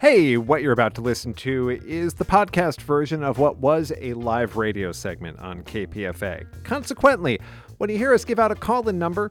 [0.00, 4.14] Hey, what you're about to listen to is the podcast version of what was a
[4.14, 6.46] live radio segment on KPFA.
[6.64, 7.38] Consequently,
[7.76, 9.30] when you hear us give out a call in number,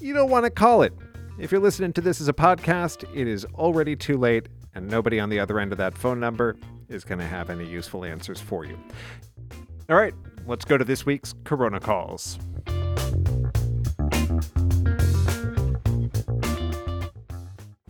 [0.00, 0.94] you don't want to call it.
[1.38, 5.20] If you're listening to this as a podcast, it is already too late, and nobody
[5.20, 6.56] on the other end of that phone number
[6.88, 8.78] is going to have any useful answers for you.
[9.90, 10.14] All right,
[10.46, 12.38] let's go to this week's Corona Calls.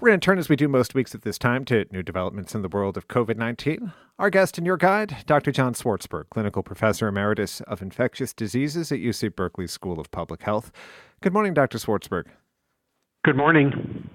[0.00, 2.54] We're going to turn, as we do most weeks at this time, to new developments
[2.54, 3.92] in the world of COVID 19.
[4.18, 5.52] Our guest and your guide, Dr.
[5.52, 10.72] John Swartzberg, Clinical Professor Emeritus of Infectious Diseases at UC Berkeley School of Public Health.
[11.20, 11.76] Good morning, Dr.
[11.76, 12.28] Swartzberg.
[13.26, 14.08] Good morning.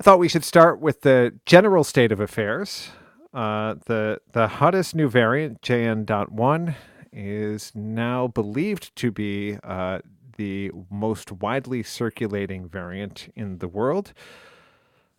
[0.00, 2.88] I thought we should start with the general state of affairs.
[3.34, 6.74] Uh, the, the hottest new variant, JN.1,
[7.12, 9.98] is now believed to be uh,
[10.42, 14.12] the most widely circulating variant in the world,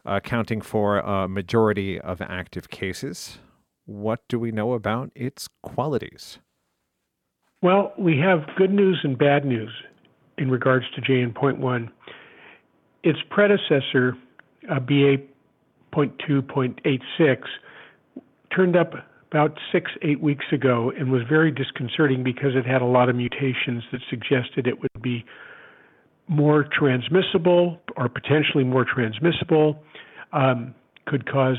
[0.04, 3.38] accounting for a majority of active cases.
[3.86, 6.40] What do we know about its qualities?
[7.62, 9.72] Well, we have good news and bad news
[10.38, 11.90] in regards to JN.1.
[13.04, 14.18] Its predecessor,
[14.70, 17.38] uh, BA.2.86,
[18.54, 18.94] turned up
[19.34, 23.16] about six, eight weeks ago and was very disconcerting because it had a lot of
[23.16, 25.26] mutations that suggested it would be
[26.28, 29.82] more transmissible or potentially more transmissible,
[30.34, 30.76] um,
[31.08, 31.58] could cause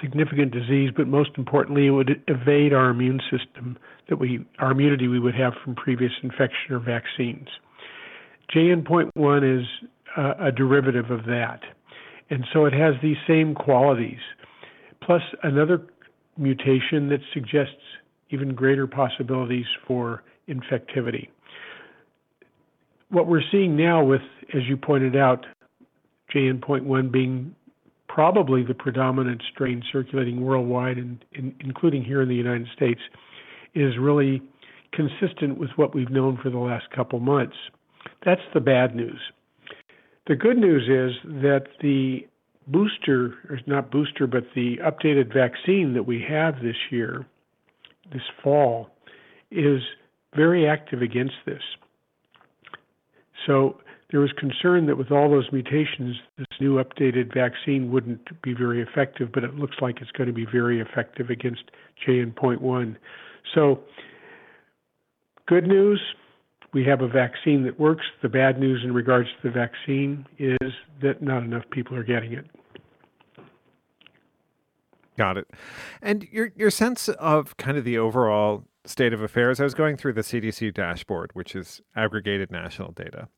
[0.00, 3.76] significant disease, but most importantly, it would evade our immune system
[4.08, 7.48] that we, our immunity we would have from previous infection or vaccines.
[8.56, 9.66] JN.1 is
[10.16, 11.60] a derivative of that.
[12.30, 14.20] And so it has these same qualities.
[15.02, 15.82] Plus, another
[16.36, 17.82] mutation that suggests
[18.30, 21.28] even greater possibilities for infectivity.
[23.10, 24.22] What we're seeing now with,
[24.54, 25.44] as you pointed out,
[26.34, 27.54] JN.1 being
[28.08, 33.00] probably the predominant strain circulating worldwide, and in, including here in the United States,
[33.74, 34.42] is really
[34.92, 37.56] consistent with what we've known for the last couple months.
[38.24, 39.20] That's the bad news.
[40.26, 42.26] The good news is that the
[42.66, 47.26] booster, or not booster, but the updated vaccine that we have this year,
[48.12, 48.90] this fall,
[49.50, 49.80] is
[50.34, 51.62] very active against this.
[53.46, 53.80] So
[54.10, 58.82] there was concern that with all those mutations, this new updated vaccine wouldn't be very
[58.82, 61.64] effective, but it looks like it's going to be very effective against
[62.06, 62.96] JN.1.
[63.54, 63.80] So,
[65.46, 66.00] good news
[66.72, 68.04] we have a vaccine that works.
[68.22, 70.72] The bad news in regards to the vaccine is
[71.02, 72.46] that not enough people are getting it.
[75.18, 75.50] Got it.
[76.00, 79.60] And your your sense of kind of the overall state of affairs.
[79.60, 83.28] I was going through the CDC dashboard, which is aggregated national data,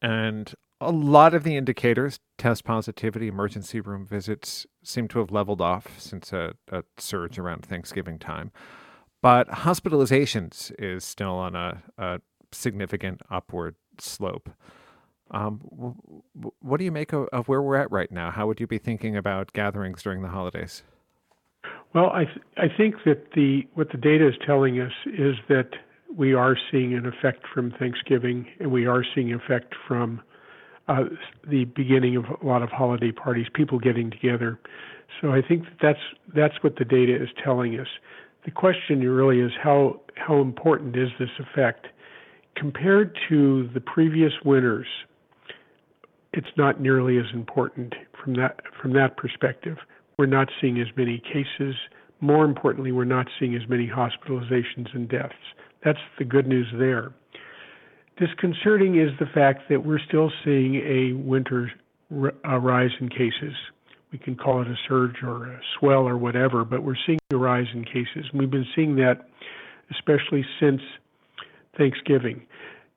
[0.00, 5.60] and a lot of the indicators, test positivity, emergency room visits, seem to have leveled
[5.60, 8.50] off since a, a surge around Thanksgiving time.
[9.22, 12.20] But hospitalizations is still on a, a
[12.52, 14.50] significant upward slope.
[15.30, 15.60] Um,
[16.60, 18.30] what do you make of, of, where we're at right now?
[18.32, 20.82] How would you be thinking about gatherings during the holidays?
[21.94, 25.70] Well, I th- I think that the what the data is telling us is that
[26.16, 30.20] we are seeing an effect from Thanksgiving, and we are seeing effect from
[30.88, 31.04] uh,
[31.48, 34.58] the beginning of a lot of holiday parties, people getting together.
[35.20, 37.88] So I think that that's that's what the data is telling us.
[38.44, 41.86] The question really is how how important is this effect
[42.56, 44.86] compared to the previous winters?
[46.32, 49.76] It's not nearly as important from that from that perspective.
[50.18, 51.74] We're not seeing as many cases.
[52.20, 55.34] More importantly, we're not seeing as many hospitalizations and deaths.
[55.84, 57.12] That's the good news there.
[58.18, 61.70] Disconcerting is the fact that we're still seeing a winter
[62.10, 63.54] rise in cases
[64.12, 67.36] we can call it a surge or a swell or whatever, but we're seeing a
[67.36, 68.26] rise in cases.
[68.30, 69.28] And we've been seeing that
[69.90, 70.80] especially since
[71.76, 72.42] Thanksgiving.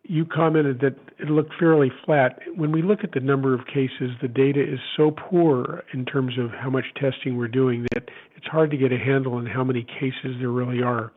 [0.04, 2.40] You commented that it looked fairly flat.
[2.56, 6.38] When we look at the number of cases, the data is so poor in terms
[6.38, 9.64] of how much testing we're doing that it's hard to get a handle on how
[9.64, 11.14] many cases there really are.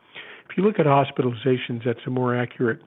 [0.49, 2.79] If you look at hospitalizations, that's a more accurate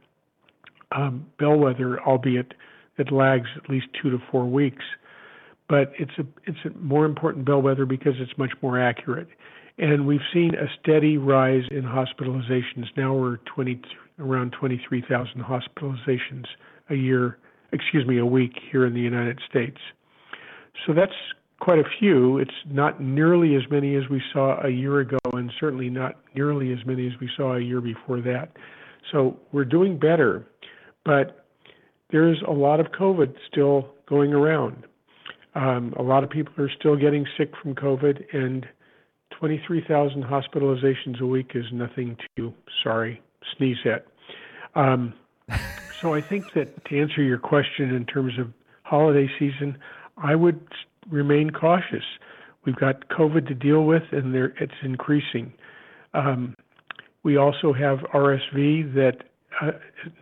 [0.92, 2.54] um, bellwether, albeit
[2.96, 4.84] it lags at least two to four weeks
[5.70, 9.28] but it's a it's a more important bellwether because it's much more accurate.
[9.78, 12.86] And we've seen a steady rise in hospitalizations.
[12.96, 13.80] Now we're 20
[14.18, 16.44] around 23,000 hospitalizations
[16.90, 17.38] a year,
[17.72, 19.78] excuse me, a week here in the United States.
[20.86, 21.14] So that's
[21.60, 22.38] quite a few.
[22.38, 26.72] It's not nearly as many as we saw a year ago, and certainly not nearly
[26.72, 28.50] as many as we saw a year before that.
[29.12, 30.46] So we're doing better,
[31.04, 31.46] but
[32.10, 34.84] there's a lot of COVID still going around.
[35.54, 38.66] Um, a lot of people are still getting sick from COVID, and
[39.32, 43.20] 23,000 hospitalizations a week is nothing to, sorry,
[43.56, 44.06] sneeze at.
[44.74, 45.14] Um,
[46.00, 48.52] so I think that to answer your question in terms of
[48.82, 49.78] holiday season,
[50.16, 50.60] I would
[51.08, 52.04] remain cautious.
[52.64, 55.52] We've got COVID to deal with, and there, it's increasing.
[56.14, 56.54] Um,
[57.22, 59.29] we also have RSV that
[59.60, 59.72] uh,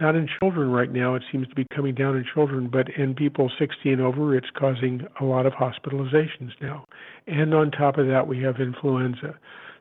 [0.01, 1.15] not in children right now.
[1.15, 4.49] It seems to be coming down in children, but in people 60 and over, it's
[4.57, 6.87] causing a lot of hospitalizations now.
[7.27, 9.39] And on top of that, we have influenza.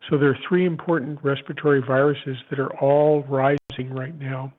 [0.09, 4.53] So there are three important respiratory viruses that are all rising right now,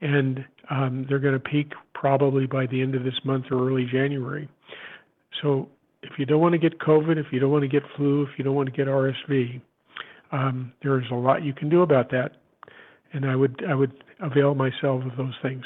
[0.00, 3.86] and um, they're going to peak probably by the end of this month or early
[3.90, 4.48] January.
[5.42, 5.68] So
[6.02, 8.30] if you don't want to get COVID, if you don't want to get flu, if
[8.38, 9.60] you don't want to get RSV,
[10.32, 12.36] um, there is a lot you can do about that,
[13.12, 15.64] and I would I would avail myself of those things.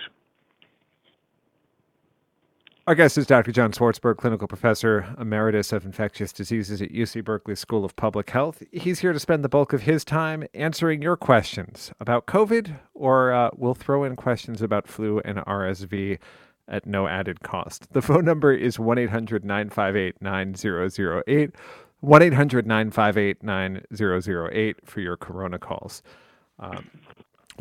[2.84, 3.52] Our guest is Dr.
[3.52, 8.60] John Swartzberg, clinical professor emeritus of infectious diseases at UC Berkeley School of Public Health.
[8.72, 13.32] He's here to spend the bulk of his time answering your questions about COVID, or
[13.32, 16.19] uh, we'll throw in questions about flu and RSV
[16.66, 17.93] at no added cost.
[17.93, 21.50] The phone number is 1 800 958 9008.
[22.00, 26.02] 1 800 958 9008 for your corona calls.
[26.58, 26.90] Um,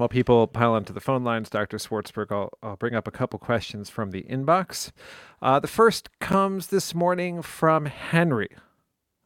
[0.01, 1.77] while people pile onto the phone lines, Dr.
[1.77, 4.91] Swartzberg, I'll, I'll bring up a couple questions from the inbox.
[5.43, 8.49] Uh, the first comes this morning from Henry,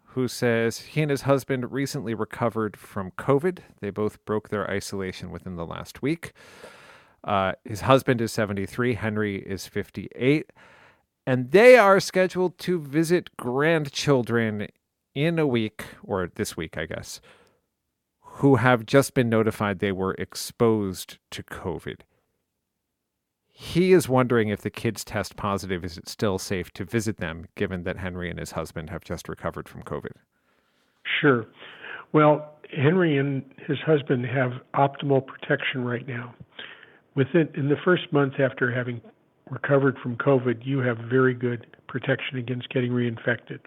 [0.08, 3.60] who says he and his husband recently recovered from COVID.
[3.80, 6.34] They both broke their isolation within the last week.
[7.24, 10.52] Uh, his husband is 73, Henry is 58,
[11.26, 14.68] and they are scheduled to visit grandchildren
[15.14, 17.22] in a week, or this week, I guess
[18.40, 22.02] who have just been notified they were exposed to COVID.
[23.48, 27.46] He is wondering if the kids test positive, is it still safe to visit them,
[27.56, 30.12] given that Henry and his husband have just recovered from COVID?
[31.22, 31.46] Sure.
[32.12, 36.36] Well, Henry and his husband have optimal protection right now.
[37.16, 39.00] Within in the first month after having
[39.50, 43.60] recovered from COVID, you have very good protection against getting reinfected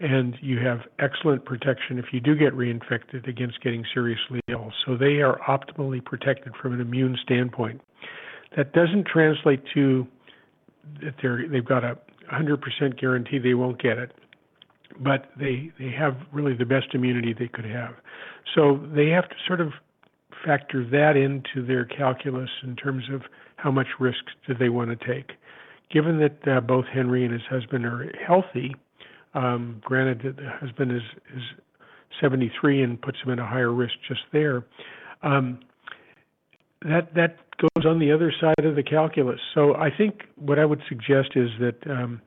[0.00, 4.72] and you have excellent protection if you do get reinfected against getting seriously ill.
[4.86, 7.82] So they are optimally protected from an immune standpoint.
[8.56, 10.06] That doesn't translate to
[11.02, 11.98] that they're they've got a
[12.32, 14.12] 100% guarantee they won't get it,
[14.98, 17.94] but they they have really the best immunity they could have.
[18.54, 19.72] So they have to sort of
[20.44, 23.22] factor that into their calculus in terms of
[23.56, 25.32] how much risk do they want to take.
[25.90, 28.74] Given that uh, both Henry and his husband are healthy,
[29.34, 31.02] um, granted, the husband is
[31.36, 31.42] is
[32.20, 34.64] 73 and puts him at a higher risk just there.
[35.22, 35.60] Um,
[36.82, 39.40] that that goes on the other side of the calculus.
[39.54, 42.22] So I think what I would suggest is that um,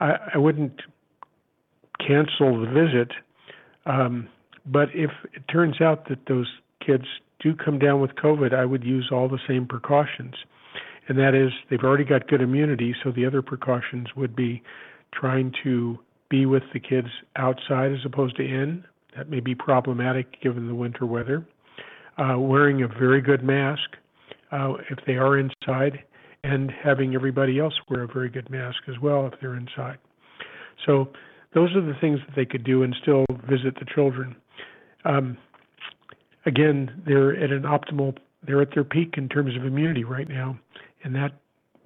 [0.00, 0.80] I, I, wouldn't
[2.00, 3.12] cancel the visit,
[3.86, 4.28] um,
[4.66, 6.48] but if it turns out that those
[6.84, 7.04] kids
[7.40, 10.34] do come down with COVID, I would use all the same precautions,
[11.08, 14.60] and that is they've already got good immunity, so the other precautions would be
[15.12, 15.98] trying to
[16.34, 18.84] be with the kids outside as opposed to in.
[19.16, 21.46] That may be problematic given the winter weather.
[22.18, 23.90] Uh, wearing a very good mask
[24.50, 26.00] uh, if they are inside,
[26.42, 29.98] and having everybody else wear a very good mask as well if they're inside.
[30.86, 31.08] So
[31.54, 34.34] those are the things that they could do and still visit the children.
[35.04, 35.38] Um,
[36.46, 40.58] again, they're at an optimal, they're at their peak in terms of immunity right now,
[41.04, 41.32] and that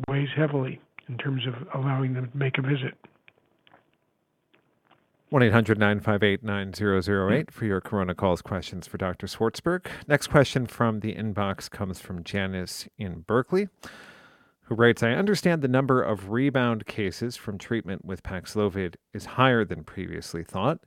[0.08, 2.94] weighs heavily in terms of allowing them to make a visit.
[5.30, 7.50] 1 800 958 9008 mm.
[7.50, 9.26] for your Corona Calls questions for Dr.
[9.26, 9.86] Swartzberg.
[10.06, 13.68] Next question from the inbox comes from Janice in Berkeley,
[14.62, 19.66] who writes I understand the number of rebound cases from treatment with Paxlovid is higher
[19.66, 20.80] than previously thought.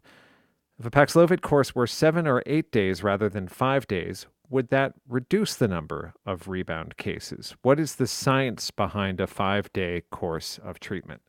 [0.80, 4.94] If a Paxlovid course were seven or eight days rather than five days, would that
[5.08, 7.56] reduce the number of rebound cases?
[7.62, 11.22] What is the science behind a five day course of treatment?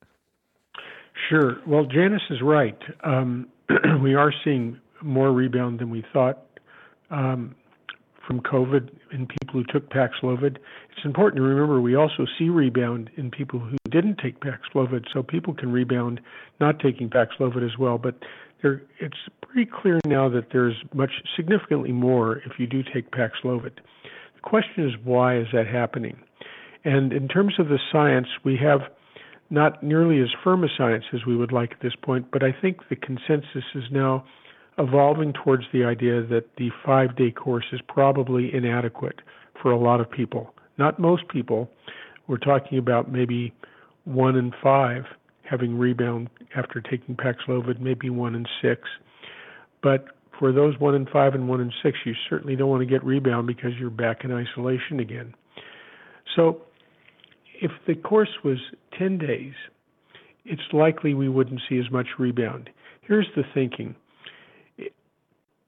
[1.29, 1.57] Sure.
[1.67, 2.79] Well, Janice is right.
[3.05, 3.49] Um,
[4.03, 6.47] we are seeing more rebound than we thought
[7.11, 7.55] um,
[8.27, 10.57] from COVID in people who took Paxlovid.
[10.91, 15.23] It's important to remember we also see rebound in people who didn't take Paxlovid, so
[15.23, 16.21] people can rebound
[16.61, 17.99] not taking Paxlovid as well.
[17.99, 18.15] But
[18.63, 23.77] there, it's pretty clear now that there's much significantly more if you do take Paxlovid.
[23.77, 26.17] The question is why is that happening?
[26.85, 28.81] And in terms of the science, we have
[29.53, 32.53] not nearly as firm a science as we would like at this point, but I
[32.63, 34.25] think the consensus is now
[34.79, 39.21] evolving towards the idea that the five day course is probably inadequate
[39.61, 40.55] for a lot of people.
[40.79, 41.69] Not most people.
[42.27, 43.53] We're talking about maybe
[44.05, 45.05] one in five
[45.49, 48.89] having rebound after taking Paxlovid, maybe one in six.
[49.83, 50.07] But
[50.39, 53.05] for those one in five and one in six, you certainly don't want to get
[53.05, 55.35] rebound because you're back in isolation again.
[56.35, 56.63] So
[57.63, 58.59] if the course was
[58.99, 59.55] 10 days,
[60.45, 62.69] it's likely we wouldn't see as much rebound.
[63.03, 63.95] Here's the thinking.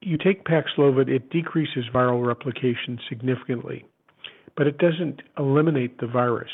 [0.01, 3.85] You take Paxlovid, it decreases viral replication significantly,
[4.57, 6.51] but it doesn't eliminate the virus.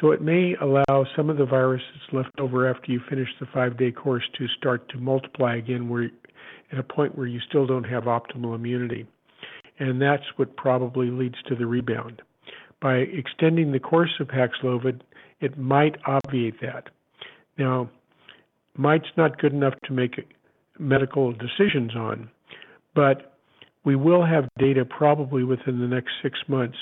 [0.00, 3.46] So it may allow some of the virus that's left over after you finish the
[3.52, 6.10] five day course to start to multiply again where
[6.70, 9.04] at a point where you still don't have optimal immunity.
[9.80, 12.22] And that's what probably leads to the rebound.
[12.80, 15.00] By extending the course of Paxlovid,
[15.40, 16.88] it might obviate that.
[17.58, 17.90] Now,
[18.76, 20.14] might's not good enough to make
[20.78, 22.30] medical decisions on,
[22.94, 23.36] but
[23.84, 26.76] we will have data probably within the next six months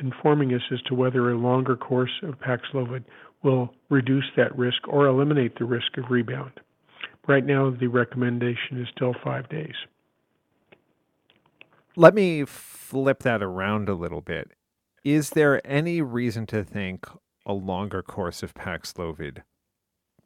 [0.00, 3.04] informing us as to whether a longer course of Paxlovid
[3.42, 6.52] will reduce that risk or eliminate the risk of rebound.
[7.26, 9.74] Right now, the recommendation is still five days.
[11.94, 14.50] Let me flip that around a little bit.
[15.04, 17.06] Is there any reason to think
[17.44, 19.42] a longer course of Paxlovid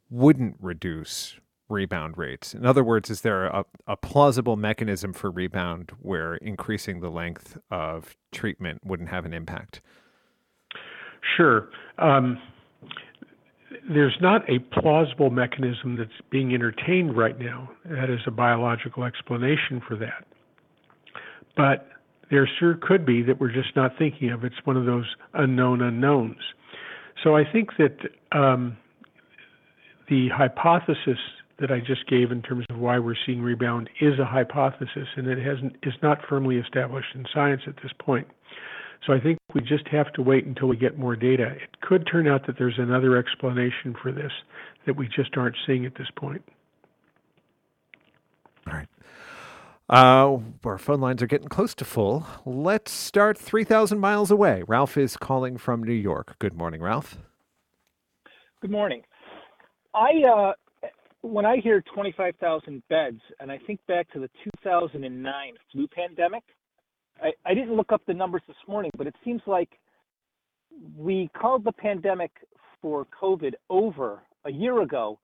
[0.09, 2.53] wouldn't reduce rebound rates?
[2.53, 7.57] In other words, is there a, a plausible mechanism for rebound where increasing the length
[7.71, 9.81] of treatment wouldn't have an impact?
[11.35, 11.69] Sure.
[11.97, 12.39] Um,
[13.89, 19.81] there's not a plausible mechanism that's being entertained right now that is a biological explanation
[19.87, 20.25] for that.
[21.55, 21.89] But
[22.29, 24.43] there sure could be that we're just not thinking of.
[24.43, 26.41] It's one of those unknown unknowns.
[27.23, 27.97] So I think that
[28.37, 28.77] um,
[30.09, 31.17] the hypothesis
[31.59, 35.27] that I just gave in terms of why we're seeing rebound is a hypothesis, and
[35.27, 38.27] it hasn't is not firmly established in science at this point.
[39.05, 41.51] So I think we just have to wait until we get more data.
[41.51, 44.31] It could turn out that there's another explanation for this
[44.85, 46.43] that we just aren't seeing at this point.
[48.67, 48.87] All right.
[49.89, 52.27] Uh, our phone lines are getting close to full.
[52.45, 54.63] Let's start 3,000 miles away.
[54.67, 56.35] Ralph is calling from New York.
[56.39, 57.17] Good morning, Ralph.
[58.61, 59.03] Good morning.
[59.93, 60.51] I uh,
[61.21, 64.29] when I hear 25,000 beds, and I think back to the
[64.61, 66.43] 2009 flu pandemic,
[67.21, 69.69] I, I didn't look up the numbers this morning, but it seems like
[70.95, 72.31] we called the pandemic
[72.81, 75.17] for COVID over a year ago,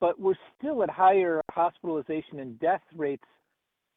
[0.00, 3.24] but we're still at higher hospitalization and death rates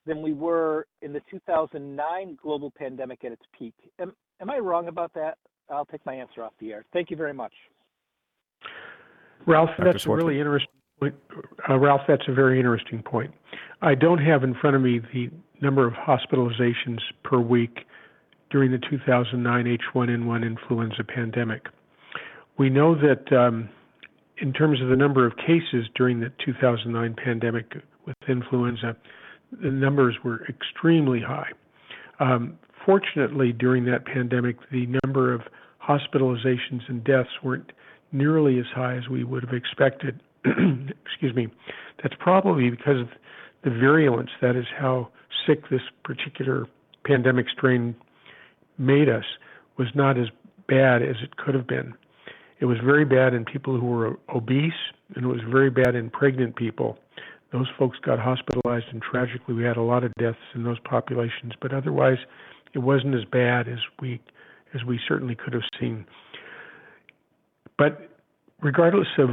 [0.05, 3.73] than we were in the 2009 global pandemic at its peak.
[3.99, 5.37] Am, am I wrong about that?
[5.69, 6.85] I'll take my answer off the air.
[6.93, 7.53] Thank you very much.
[9.47, 9.91] Ralph, Dr.
[9.91, 10.69] that's a really interesting
[10.99, 11.15] point.
[11.69, 13.33] Uh, Ralph, that's a very interesting point.
[13.81, 15.29] I don't have in front of me the
[15.61, 17.79] number of hospitalizations per week
[18.51, 21.65] during the 2009 H1N1 influenza pandemic.
[22.57, 23.69] We know that um,
[24.37, 27.73] in terms of the number of cases during the 2009 pandemic
[28.05, 28.95] with influenza,
[29.61, 31.49] the numbers were extremely high.
[32.19, 35.41] Um, fortunately, during that pandemic, the number of
[35.87, 37.71] hospitalizations and deaths weren't
[38.11, 40.21] nearly as high as we would have expected.
[40.45, 41.47] Excuse me.
[42.01, 43.07] That's probably because of
[43.63, 45.09] the virulence, that is how
[45.45, 46.67] sick this particular
[47.03, 47.95] pandemic strain
[48.77, 49.23] made us,
[49.77, 50.27] was not as
[50.67, 51.93] bad as it could have been.
[52.59, 54.73] It was very bad in people who were obese,
[55.15, 56.97] and it was very bad in pregnant people.
[57.55, 61.53] Those folks got hospitalized, and tragically, we had a lot of deaths in those populations.
[61.61, 62.17] But otherwise,
[62.73, 64.19] it wasn't as bad as we
[64.73, 66.05] as we certainly could have seen.
[67.77, 68.09] But
[68.61, 69.29] regardless of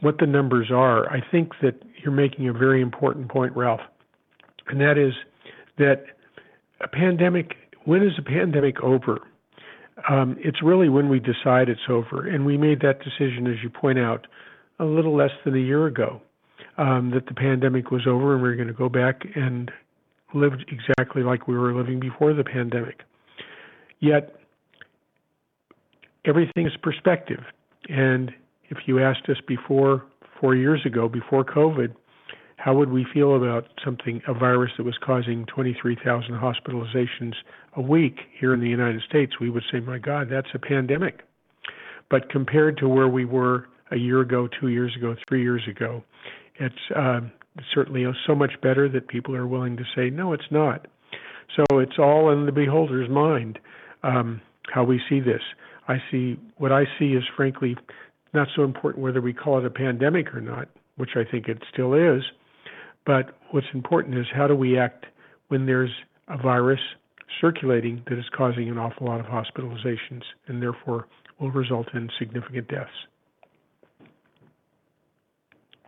[0.00, 3.80] what the numbers are, I think that you're making a very important point, Ralph,
[4.68, 5.14] and that is
[5.78, 6.04] that
[6.82, 7.54] a pandemic,
[7.86, 9.20] when is a pandemic over?
[10.10, 12.28] Um, it's really when we decide it's over.
[12.28, 14.26] And we made that decision, as you point out,
[14.78, 16.20] a little less than a year ago,
[16.78, 19.70] um, that the pandemic was over and we were going to go back and
[20.34, 23.02] live exactly like we were living before the pandemic.
[24.00, 24.36] Yet,
[26.24, 27.40] everything is perspective.
[27.88, 28.32] And
[28.70, 30.04] if you asked us before,
[30.40, 31.94] four years ago, before COVID,
[32.56, 37.34] how would we feel about something, a virus that was causing 23,000 hospitalizations
[37.76, 39.34] a week here in the United States?
[39.40, 41.20] We would say, my God, that's a pandemic.
[42.10, 46.02] But compared to where we were a year ago, two years ago, three years ago,
[46.56, 47.20] it's uh,
[47.74, 50.86] certainly so much better that people are willing to say, no, it's not.
[51.56, 53.58] So it's all in the beholder's mind
[54.02, 54.40] um,
[54.72, 55.42] how we see this.
[55.88, 57.76] I see what I see is frankly
[58.32, 61.58] not so important whether we call it a pandemic or not, which I think it
[61.72, 62.22] still is.
[63.06, 65.06] But what's important is how do we act
[65.48, 65.90] when there's
[66.28, 66.80] a virus
[67.40, 71.06] circulating that is causing an awful lot of hospitalizations and therefore
[71.38, 72.90] will result in significant deaths.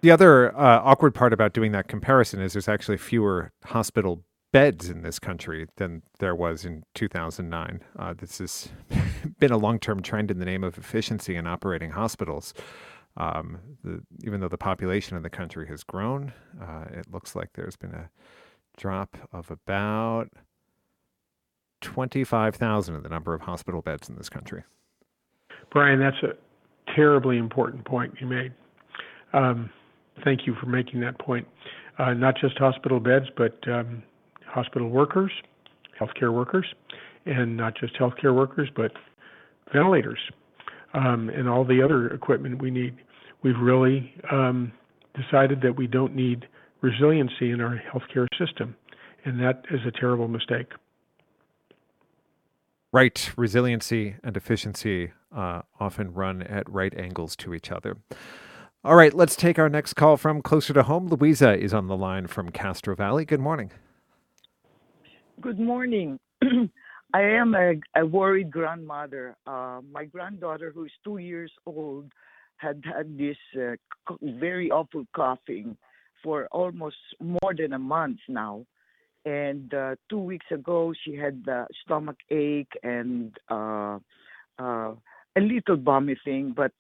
[0.03, 4.23] The other uh, awkward part about doing that comparison is there's actually fewer hospital
[4.53, 7.81] beds in this country than there was in 2009.
[7.99, 8.69] Uh, this has
[9.39, 12.55] been a long term trend in the name of efficiency in operating hospitals.
[13.17, 17.49] Um, the, even though the population of the country has grown, uh, it looks like
[17.55, 18.11] there's been a
[18.77, 20.29] drop of about
[21.81, 24.65] 25,000 in the number of hospital beds in this country.
[25.71, 28.53] Brian, that's a terribly important point you made.
[29.33, 29.71] Um,
[30.25, 31.47] thank you for making that point.
[31.99, 34.03] Uh, not just hospital beds, but um,
[34.47, 35.33] hospital workers,
[35.99, 36.67] healthcare workers,
[37.25, 38.93] and not just healthcare workers, but
[39.73, 40.19] ventilators
[40.95, 42.97] um, and all the other equipment we need.
[43.43, 44.73] We've really um,
[45.15, 46.47] decided that we don't need
[46.81, 48.77] resiliency in our healthcare system,
[49.25, 50.73] and that is a terrible mistake.
[52.93, 57.97] Right, resiliency and efficiency uh, often run at right angles to each other.
[58.87, 61.09] All right, let's take our next call from closer to home.
[61.09, 63.25] Louisa is on the line from Castro Valley.
[63.25, 63.73] Good morning.
[65.41, 66.21] Good morning.
[67.13, 69.35] I am a, a worried grandmother.
[69.45, 72.13] Uh, my granddaughter, who is two years old,
[72.59, 73.75] had had this uh,
[74.23, 75.77] very awful coughing
[76.23, 78.67] for almost more than a month now.
[79.25, 83.99] And uh, two weeks ago, she had the stomach ache and uh,
[84.61, 84.93] uh,
[85.35, 86.71] a little vomiting, but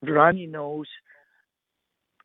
[0.00, 0.88] runny nose.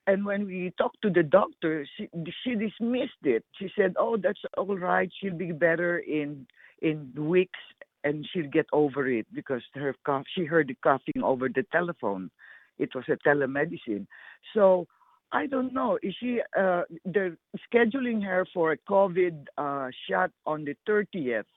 [0.08, 2.10] And when we talked to the doctor, she,
[2.44, 3.44] she dismissed it.
[3.58, 5.10] She said, "Oh, that's all right.
[5.20, 6.46] She'll be better in
[6.82, 7.60] in weeks,
[8.04, 10.26] and she'll get over it because her cough.
[10.36, 12.30] She heard the coughing over the telephone.
[12.78, 14.06] It was a telemedicine.
[14.54, 14.88] So
[15.32, 15.98] I don't know.
[16.04, 16.40] Is she?
[16.58, 17.38] Uh, they're
[17.74, 21.50] scheduling her for a COVID uh, shot on the 30th,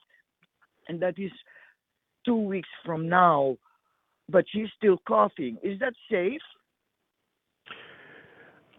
[0.87, 1.31] and that is
[2.25, 3.57] two weeks from now.
[4.27, 5.57] But she's still coughing.
[5.63, 6.41] Is that safe?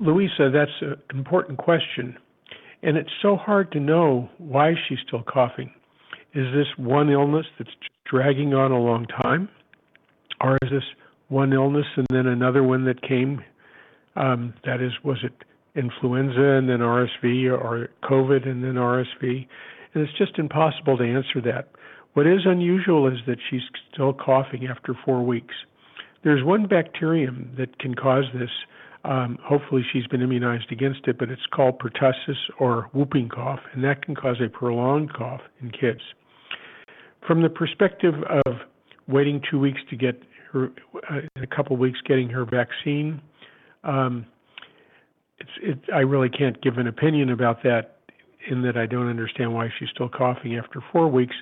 [0.00, 2.16] Louisa, that's an important question.
[2.82, 5.70] And it's so hard to know why she's still coughing.
[6.34, 7.70] Is this one illness that's
[8.10, 9.48] dragging on a long time?
[10.40, 10.84] Or is this
[11.28, 13.44] one illness and then another one that came
[14.16, 15.32] um, that is, was it
[15.76, 19.46] influenza and then RSV or COVID and then RSV?
[19.94, 21.68] And it's just impossible to answer that.
[22.14, 25.54] What is unusual is that she's still coughing after four weeks.
[26.24, 28.50] There's one bacterium that can cause this.
[29.04, 33.82] Um, hopefully, she's been immunized against it, but it's called pertussis or whooping cough, and
[33.82, 36.00] that can cause a prolonged cough in kids.
[37.26, 38.56] From the perspective of
[39.08, 40.70] waiting two weeks to get her,
[41.10, 43.22] uh, in a couple weeks, getting her vaccine,
[43.84, 44.26] um,
[45.38, 47.96] it's, it, I really can't give an opinion about that
[48.50, 51.34] in that I don't understand why she's still coughing after four weeks.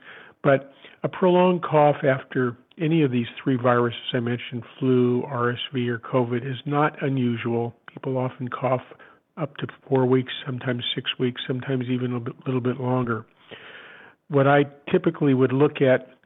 [0.43, 5.99] But a prolonged cough after any of these three viruses I mentioned, flu, RSV, or
[5.99, 7.75] COVID, is not unusual.
[7.93, 8.83] People often cough
[9.37, 13.25] up to four weeks, sometimes six weeks, sometimes even a little bit longer.
[14.29, 16.18] What I typically would look at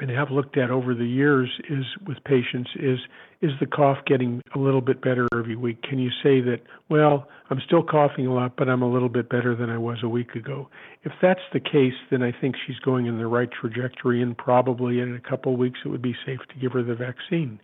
[0.00, 2.98] and have looked at over the years is with patients is
[3.42, 5.82] is the cough getting a little bit better every week?
[5.82, 9.28] Can you say that, well, I'm still coughing a lot, but I'm a little bit
[9.28, 10.70] better than I was a week ago?
[11.04, 15.00] If that's the case, then I think she's going in the right trajectory, and probably
[15.00, 17.60] in a couple of weeks it would be safe to give her the vaccine.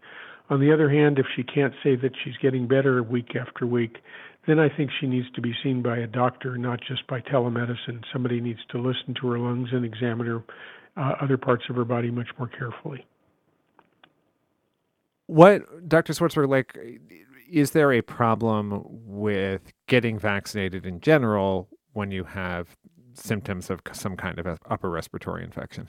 [0.51, 3.97] On the other hand, if she can't say that she's getting better week after week,
[4.47, 8.03] then I think she needs to be seen by a doctor, not just by telemedicine.
[8.13, 10.43] Somebody needs to listen to her lungs and examine her
[10.97, 13.07] uh, other parts of her body much more carefully.
[15.27, 16.13] What, Dr.
[16.13, 16.77] Swartzberg, like,
[17.51, 22.77] is there a problem with getting vaccinated in general when you have
[23.15, 25.89] symptoms of some kind of upper respiratory infection?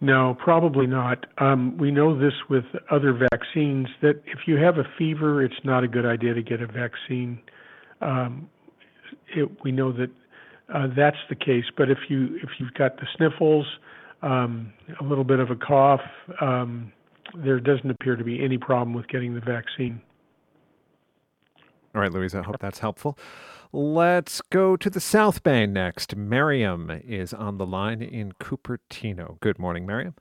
[0.00, 1.24] No, probably not.
[1.38, 5.84] Um, we know this with other vaccines that if you have a fever, it's not
[5.84, 7.40] a good idea to get a vaccine.
[8.02, 8.50] Um,
[9.34, 10.10] it, we know that
[10.74, 11.64] uh, that's the case.
[11.76, 13.66] But if you if you've got the sniffles,
[14.22, 16.00] um, a little bit of a cough,
[16.40, 16.92] um,
[17.34, 20.00] there doesn't appear to be any problem with getting the vaccine.
[21.94, 23.18] All right, Louisa, I hope that's helpful.
[23.72, 26.14] Let's go to the South Bay next.
[26.14, 29.40] Miriam is on the line in Cupertino.
[29.40, 30.14] Good morning, Miriam.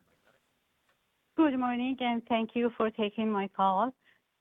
[1.38, 3.94] Good morning, and thank you for taking my call.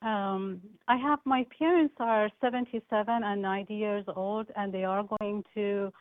[0.03, 5.43] Um, I have my parents are 77 and 90 years old, and they are going
[5.55, 5.93] to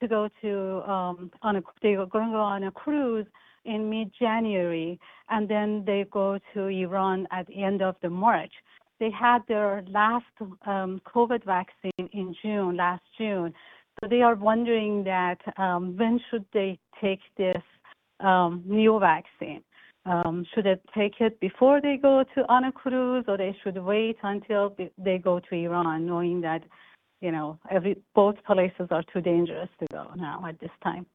[0.00, 3.26] to go to um, on a they are going go on a cruise
[3.64, 8.52] in mid-January, and then they go to Iran at the end of the March.
[9.00, 10.24] They had their last
[10.66, 13.52] um, COVID vaccine in June, last June.
[14.00, 17.62] So they are wondering that um, when should they take this
[18.20, 19.62] um, new vaccine.
[20.06, 23.76] Um, should they take it before they go to on a cruise, or they should
[23.76, 26.62] wait until they go to Iran, knowing that
[27.20, 31.06] you know every both places are too dangerous to go now at this time?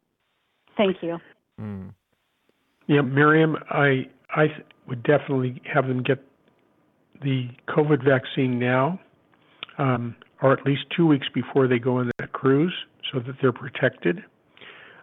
[0.77, 1.17] Thank you.
[1.59, 1.93] Mm.
[2.87, 4.47] Yeah, Miriam, I I
[4.87, 6.23] would definitely have them get
[7.21, 8.99] the COVID vaccine now,
[9.77, 12.73] um, or at least two weeks before they go on that cruise,
[13.11, 14.23] so that they're protected.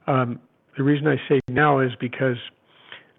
[0.06, 0.40] Um,
[0.76, 2.36] the reason I say now is because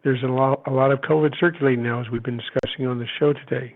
[0.04, 3.06] there's a lot, a lot of COVID circulating now, as we've been discussing on the
[3.20, 3.76] show today.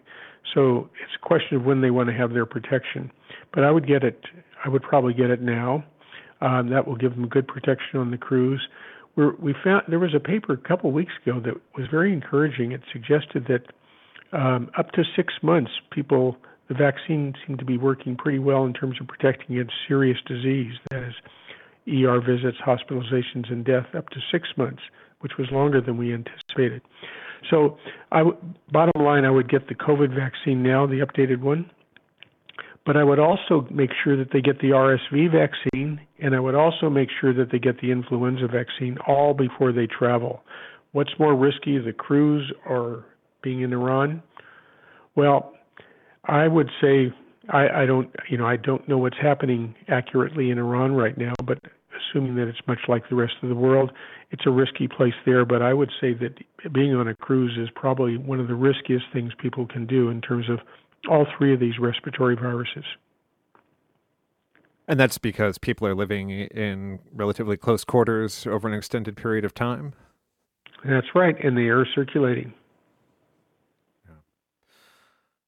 [0.54, 3.12] So it's a question of when they want to have their protection.
[3.54, 4.24] But I would get it.
[4.64, 5.84] I would probably get it now.
[6.42, 8.62] Um, that will give them good protection on the cruise.
[9.16, 12.12] We're, we found there was a paper a couple of weeks ago that was very
[12.12, 12.72] encouraging.
[12.72, 16.38] It suggested that um, up to six months, people
[16.70, 20.74] the vaccine seemed to be working pretty well in terms of protecting against serious disease.
[20.90, 21.14] That is,
[21.88, 24.82] ER visits, hospitalizations, and death up to six months
[25.24, 26.82] which was longer than we anticipated.
[27.50, 27.78] So,
[28.12, 28.38] I w-
[28.72, 31.72] bottom line, I would get the COVID vaccine now, the updated one.
[32.86, 36.56] But I would also make sure that they get the RSV vaccine, and I would
[36.56, 40.44] also make sure that they get the influenza vaccine all before they travel.
[40.92, 43.06] What's more risky, the cruise or
[43.42, 44.22] being in Iran?
[45.16, 45.54] Well,
[46.26, 47.14] I would say
[47.50, 51.34] I, I don't, you know, I don't know what's happening accurately in Iran right now,
[51.46, 51.60] but
[52.12, 53.92] assuming that it's much like the rest of the world,
[54.32, 55.46] it's a risky place there.
[55.46, 59.06] But I would say that being on a cruise is probably one of the riskiest
[59.14, 60.60] things people can do in terms of
[61.10, 62.86] all three of these respiratory viruses.
[64.88, 69.54] And that's because people are living in relatively close quarters over an extended period of
[69.54, 69.94] time?
[70.84, 72.54] That's right, and the air circulating.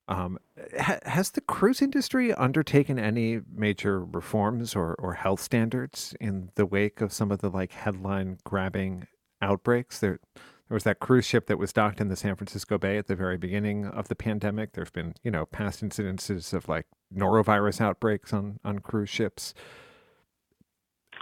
[0.07, 0.37] Um,
[0.79, 6.65] ha- has the cruise industry undertaken any major reforms or, or health standards in the
[6.65, 9.07] wake of some of the like headline grabbing
[9.41, 9.99] outbreaks?
[9.99, 10.19] There,
[10.67, 13.15] there was that cruise ship that was docked in the San Francisco Bay at the
[13.15, 14.73] very beginning of the pandemic.
[14.73, 19.53] There's been, you know, past incidences of like norovirus outbreaks on, on cruise ships.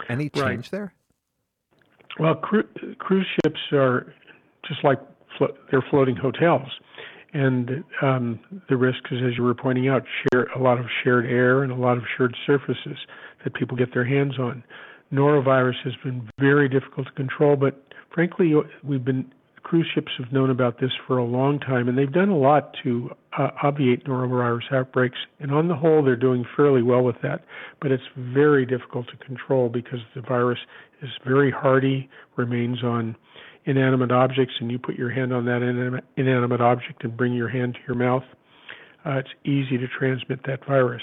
[0.08, 0.70] Any change right.
[0.70, 0.94] there?
[2.18, 4.12] Well, cru- cruise ships are
[4.66, 5.00] just like
[5.36, 6.68] flo- they're floating hotels
[7.34, 11.26] and um, the risk is, as you were pointing out, share a lot of shared
[11.26, 12.96] air and a lot of shared surfaces
[13.42, 14.62] that people get their hands on.
[15.12, 17.82] Norovirus has been very difficult to control, but
[18.14, 19.30] frankly, we've been
[19.64, 22.76] cruise ships have known about this for a long time, and they've done a lot
[22.84, 25.16] to uh, obviate norovirus outbreaks.
[25.40, 27.44] And on the whole, they're doing fairly well with that.
[27.80, 30.58] But it's very difficult to control because the virus
[31.02, 33.16] is very hardy, remains on
[33.64, 35.62] inanimate objects and you put your hand on that
[36.16, 38.24] inanimate object and bring your hand to your mouth,
[39.06, 41.02] uh, it's easy to transmit that virus.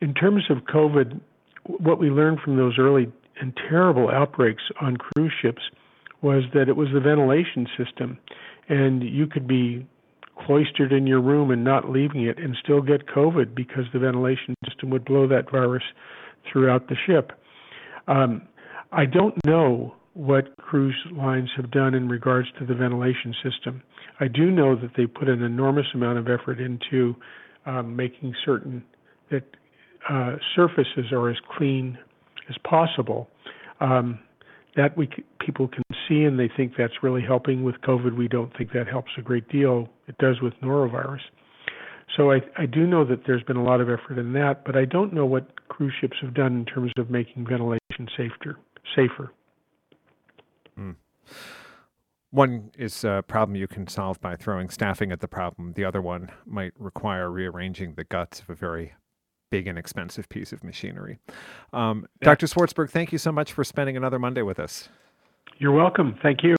[0.00, 1.20] In terms of COVID,
[1.66, 5.62] what we learned from those early and terrible outbreaks on cruise ships
[6.22, 8.18] was that it was the ventilation system,
[8.68, 9.86] and you could be
[10.46, 14.54] cloistered in your room and not leaving it and still get COVID because the ventilation
[14.68, 15.82] system would blow that virus
[16.50, 17.32] throughout the ship.
[18.08, 18.42] Um,
[18.92, 23.82] I don't know what cruise lines have done in regards to the ventilation system.
[24.18, 27.14] I do know that they put an enormous amount of effort into
[27.66, 28.82] um, making certain
[29.30, 29.44] that
[30.08, 31.98] uh, surfaces are as clean
[32.48, 33.28] as possible.
[33.80, 34.18] Um,
[34.76, 35.08] that we
[35.44, 38.16] people can see and they think that's really helping with COVID.
[38.16, 39.88] We don't think that helps a great deal.
[40.08, 41.20] It does with norovirus.
[42.16, 44.76] So I, I do know that there's been a lot of effort in that, but
[44.76, 48.58] I don't know what cruise ships have done in terms of making ventilation safer.
[48.96, 49.32] Safer.
[50.78, 50.96] Mm.
[52.32, 55.74] One is a problem you can solve by throwing staffing at the problem.
[55.74, 58.94] The other one might require rearranging the guts of a very
[59.50, 61.18] big and expensive piece of machinery.
[61.72, 62.26] Um, yeah.
[62.26, 62.46] Dr.
[62.46, 64.88] Swartzberg, thank you so much for spending another Monday with us.
[65.60, 66.18] You're welcome.
[66.22, 66.56] Thank you.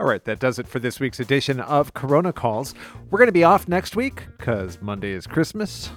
[0.00, 2.74] All right, that does it for this week's edition of Corona Calls.
[3.10, 5.90] We're going to be off next week because Monday is Christmas.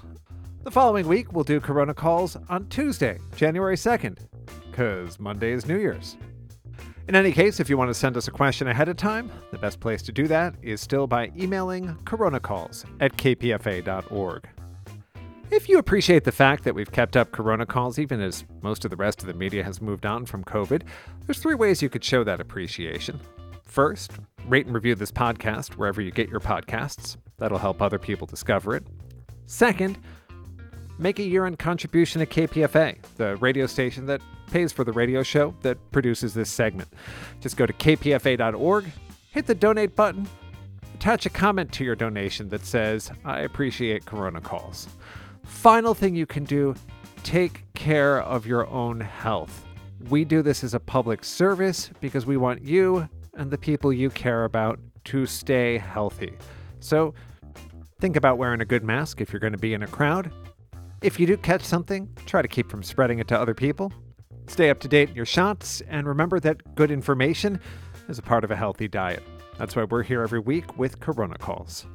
[0.64, 4.18] The following week, we'll do Corona Calls on Tuesday, January 2nd,
[4.70, 6.18] because Monday is New Year's.
[7.08, 9.58] In any case, if you want to send us a question ahead of time, the
[9.58, 14.50] best place to do that is still by emailing coronacalls at kpfa.org.
[15.52, 18.92] If you appreciate the fact that we've kept up Corona calls even as most of
[18.92, 20.84] the rest of the media has moved on from COVID,
[21.26, 23.20] there's three ways you could show that appreciation.
[23.64, 24.12] First,
[24.48, 27.18] rate and review this podcast wherever you get your podcasts.
[27.40, 28.84] That'll help other people discover it.
[29.48, 29.98] Second,
[31.00, 35.24] make a year end contribution to KPFA, the radio station that pays for the radio
[35.24, 36.90] show that produces this segment.
[37.40, 38.86] Just go to kpfa.org,
[39.32, 40.28] hit the donate button,
[40.94, 44.88] attach a comment to your donation that says, I appreciate Corona calls.
[45.50, 46.74] Final thing you can do
[47.24, 49.66] take care of your own health.
[50.10, 54.10] We do this as a public service because we want you and the people you
[54.10, 56.34] care about to stay healthy.
[56.80, 57.14] So
[58.00, 60.32] think about wearing a good mask if you're going to be in a crowd.
[61.02, 63.92] If you do catch something, try to keep from spreading it to other people.
[64.48, 67.60] Stay up to date in your shots, and remember that good information
[68.08, 69.24] is a part of a healthy diet.
[69.58, 71.86] That's why we're here every week with Corona Calls.